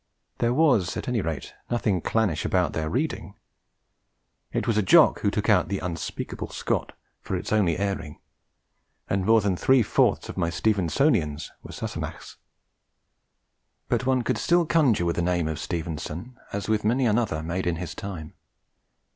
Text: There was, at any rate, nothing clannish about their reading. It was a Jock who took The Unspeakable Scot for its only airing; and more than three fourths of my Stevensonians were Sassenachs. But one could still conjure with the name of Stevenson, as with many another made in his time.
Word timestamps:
There 0.39 0.51
was, 0.51 0.97
at 0.97 1.07
any 1.07 1.21
rate, 1.21 1.53
nothing 1.69 2.01
clannish 2.01 2.43
about 2.43 2.73
their 2.73 2.89
reading. 2.89 3.35
It 4.51 4.65
was 4.65 4.75
a 4.75 4.81
Jock 4.81 5.19
who 5.19 5.29
took 5.29 5.45
The 5.45 5.77
Unspeakable 5.77 6.49
Scot 6.49 6.93
for 7.21 7.35
its 7.35 7.53
only 7.53 7.77
airing; 7.77 8.17
and 9.07 9.23
more 9.23 9.41
than 9.41 9.55
three 9.55 9.83
fourths 9.83 10.27
of 10.27 10.37
my 10.37 10.49
Stevensonians 10.49 11.51
were 11.61 11.71
Sassenachs. 11.71 12.37
But 13.89 14.07
one 14.07 14.23
could 14.23 14.39
still 14.39 14.65
conjure 14.65 15.05
with 15.05 15.17
the 15.17 15.21
name 15.21 15.47
of 15.47 15.59
Stevenson, 15.59 16.39
as 16.51 16.67
with 16.67 16.83
many 16.83 17.05
another 17.05 17.43
made 17.43 17.67
in 17.67 17.75
his 17.75 17.93
time. 17.93 18.33